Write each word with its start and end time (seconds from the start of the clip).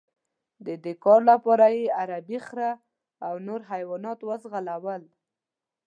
د 0.65 0.67
دې 0.83 0.93
کار 1.03 1.21
لپاره 1.31 1.65
یې 1.77 1.83
عربي 2.01 2.39
خره 2.47 2.71
او 3.27 3.33
نور 3.47 3.61
حیوانات 3.71 4.19
وځغلول. 4.23 5.03